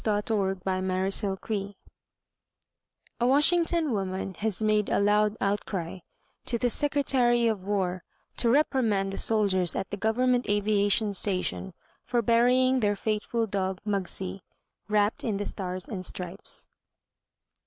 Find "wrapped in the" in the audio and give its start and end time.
14.87-15.45